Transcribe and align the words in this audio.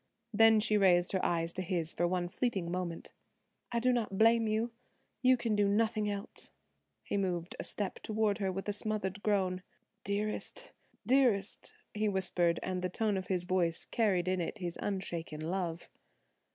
Then 0.33 0.59
she 0.59 0.77
raised 0.79 1.11
her 1.11 1.23
eyes 1.23 1.53
to 1.53 1.61
his 1.61 1.93
for 1.93 2.07
one 2.07 2.27
fleeting 2.27 2.71
moment. 2.71 3.13
"I 3.71 3.77
do 3.77 3.93
not 3.93 4.17
blame 4.17 4.47
you. 4.47 4.71
You 5.21 5.37
can 5.37 5.55
do 5.55 5.67
nothing 5.67 6.09
else." 6.09 6.49
He 7.03 7.17
moved 7.17 7.55
a 7.59 7.63
step 7.63 7.99
toward 8.01 8.39
her 8.39 8.51
with 8.51 8.67
a 8.67 8.73
smothered 8.73 9.21
groan, 9.21 9.61
"Dearest, 10.03 10.71
dearest," 11.05 11.75
he 11.93 12.09
whispered, 12.09 12.59
and 12.63 12.81
the 12.81 12.89
tone 12.89 13.15
of 13.15 13.27
his 13.27 13.43
voice 13.43 13.85
carried 13.85 14.27
in 14.27 14.41
it 14.41 14.57
his 14.57 14.75
unshaken 14.81 15.41
love. 15.47 15.87